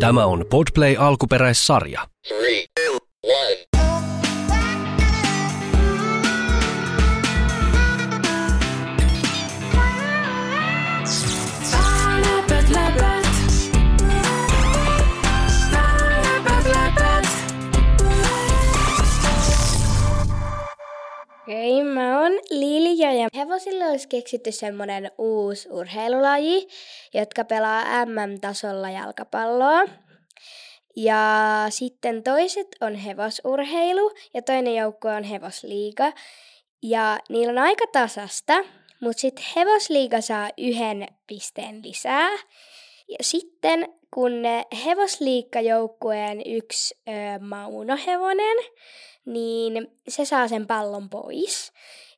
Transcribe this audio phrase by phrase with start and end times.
[0.00, 2.08] Tämä on Podplay alkuperäissarja.
[2.28, 2.98] Three, two,
[23.12, 26.68] Ja hevosille olisi keksitty semmonen uusi urheilulaji,
[27.14, 29.84] jotka pelaa MM-tasolla jalkapalloa.
[30.96, 31.22] Ja
[31.68, 36.12] sitten toiset on hevosurheilu ja toinen joukkue on hevosliiga.
[36.82, 38.54] Ja niillä on aika tasasta,
[39.00, 42.30] mutta sitten hevosliiga saa yhden pisteen lisää.
[43.08, 44.32] Ja sitten kun
[44.84, 48.56] hevosliikkajoukkueen yksi ö, maunohevonen,
[49.26, 51.72] niin se saa sen pallon pois.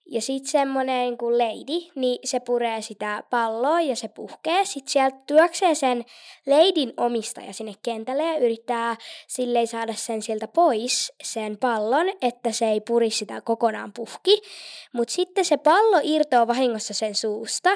[0.06, 4.64] Ja sitten semmoinen kuin lady, niin se puree sitä palloa ja se puhkee.
[4.64, 6.04] Sitten sieltä työksee sen
[6.46, 8.96] leidin omistaja sinne kentälle ja yrittää
[9.26, 14.42] silleen saada sen sieltä pois, sen pallon, että se ei puri sitä kokonaan puhki.
[14.92, 17.70] Mutta sitten se pallo irtoaa vahingossa sen suusta,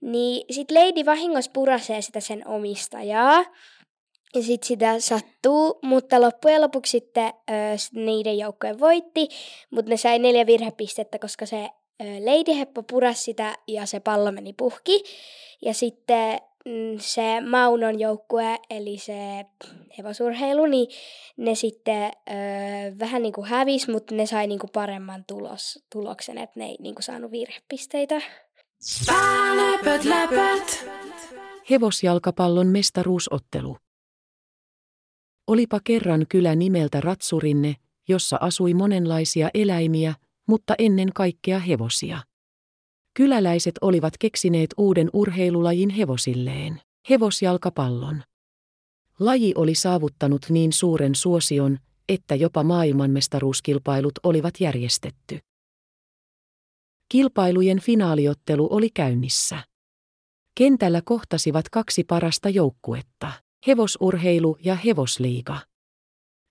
[0.00, 3.44] niin sitten lady vahingossa purasee sitä sen omistajaa.
[4.34, 7.52] Ja sitten sitä sattuu, mutta loppujen lopuksi sitten ö,
[7.92, 9.28] niiden joukkojen voitti,
[9.70, 11.68] mutta ne sai neljä virhepistettä, koska se
[12.02, 15.02] ö, Lady Heppo purasi sitä ja se pallo meni puhki.
[15.62, 19.46] Ja sitten mm, se Maunon joukkue, eli se
[19.98, 20.86] hevosurheilu, niin
[21.36, 22.32] ne sitten ö,
[22.98, 26.76] vähän niin kuin hävisi, mutta ne sai niin kuin paremman tulos, tuloksen, että ne ei
[26.80, 28.20] niin kuin saanut virhepisteitä.
[29.56, 30.86] Läpät, läpät.
[31.70, 33.76] Hevosjalkapallon mestaruusottelu.
[35.46, 37.74] Olipa kerran kylä nimeltä Ratsurinne,
[38.08, 40.14] jossa asui monenlaisia eläimiä,
[40.46, 42.22] mutta ennen kaikkea hevosia.
[43.14, 46.80] Kyläläiset olivat keksineet uuden urheilulajin hevosilleen,
[47.10, 48.22] hevosjalkapallon.
[49.20, 55.38] Laji oli saavuttanut niin suuren suosion, että jopa maailmanmestaruuskilpailut olivat järjestetty.
[57.08, 59.58] Kilpailujen finaaliottelu oli käynnissä.
[60.54, 63.32] Kentällä kohtasivat kaksi parasta joukkuetta,
[63.66, 65.58] hevosurheilu ja hevosliiga.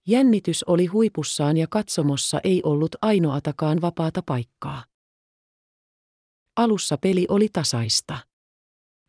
[0.07, 4.85] Jännitys oli huipussaan ja katsomossa ei ollut ainoatakaan vapaata paikkaa.
[6.55, 8.17] Alussa peli oli tasaista.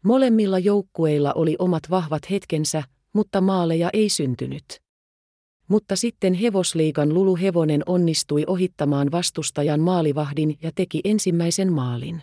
[0.05, 4.65] Molemmilla joukkueilla oli omat vahvat hetkensä, mutta maaleja ei syntynyt.
[5.69, 12.23] Mutta sitten hevosliigan Lulu Hevonen onnistui ohittamaan vastustajan maalivahdin ja teki ensimmäisen maalin.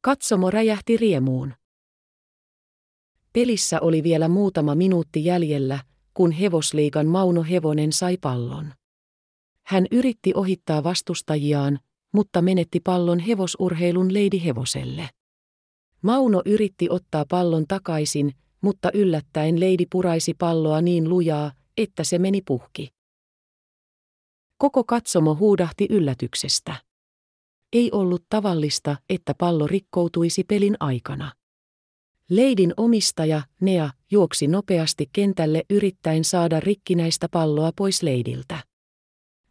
[0.00, 1.54] Katsomo räjähti riemuun.
[3.34, 5.80] Pelissä oli vielä muutama minuutti jäljellä,
[6.14, 8.72] kun hevosliigan Mauno Hevonen sai pallon.
[9.62, 11.78] Hän yritti ohittaa vastustajiaan,
[12.12, 15.08] mutta menetti pallon hevosurheilun Leidi Hevoselle.
[16.02, 22.42] Mauno yritti ottaa pallon takaisin, mutta yllättäen Leidi puraisi palloa niin lujaa, että se meni
[22.46, 22.88] puhki.
[24.56, 26.76] Koko katsomo huudahti yllätyksestä.
[27.72, 31.32] Ei ollut tavallista, että pallo rikkoutuisi pelin aikana.
[32.30, 38.64] Leidin omistaja, Nea, juoksi nopeasti kentälle yrittäen saada rikkinäistä palloa pois Leidiltä.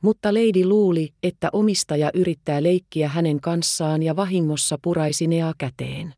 [0.01, 6.13] Mutta Leidi luuli, että omistaja yrittää leikkiä hänen kanssaan ja vahingossa puraisi Nea käteen.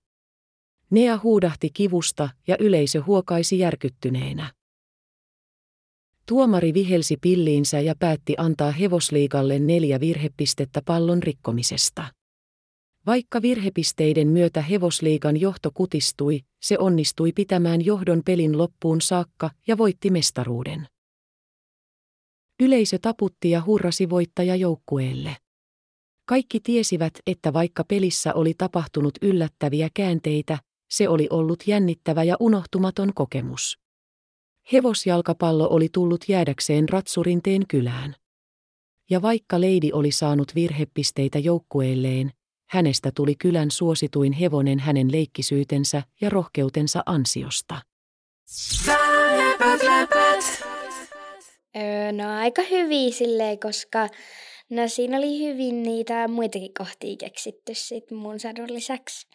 [0.90, 4.54] Nea huudahti kivusta ja yleisö huokaisi järkyttyneenä.
[6.26, 12.15] Tuomari vihelsi pilliinsä ja päätti antaa hevosliigalle neljä virhepistettä pallon rikkomisesta.
[13.06, 20.10] Vaikka virhepisteiden myötä hevosliigan johto kutistui, se onnistui pitämään johdon pelin loppuun saakka ja voitti
[20.10, 20.88] mestaruuden.
[22.60, 25.38] Yleisö taputti ja hurrasi voittajajoukkueelle.
[26.26, 30.58] Kaikki tiesivät, että vaikka pelissä oli tapahtunut yllättäviä käänteitä,
[30.90, 33.80] se oli ollut jännittävä ja unohtumaton kokemus.
[34.74, 38.16] Hevosjalkapallo oli tullut jäädäkseen Ratsurinteen kylään.
[39.10, 42.32] Ja vaikka Leidi oli saanut virhepisteitä joukkueelleen,
[42.70, 47.82] hänestä tuli kylän suosituin hevonen hänen leikkisyytensä ja rohkeutensa ansiosta.
[51.78, 54.10] Öö, no aika hyviä silleen, koska
[54.70, 59.28] no siinä oli hyvin niitä muitakin kohtia keksitty sit mun sadun lisäksi.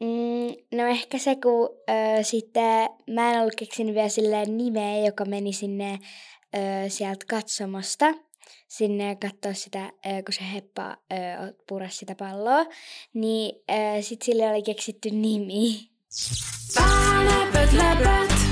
[0.00, 5.24] Mm, no ehkä se, kun öö, sitten mä en ollut keksinyt vielä silleen nimeä, joka
[5.24, 5.98] meni sinne
[6.56, 8.06] öö, sieltä katsomosta
[8.68, 9.92] sinne katsoa sitä,
[10.24, 10.96] kun se heppa
[11.68, 12.66] purasi sitä palloa,
[13.14, 13.64] niin
[14.00, 15.90] sitten sille oli keksitty nimi.
[17.24, 18.47] Läpät, läpät.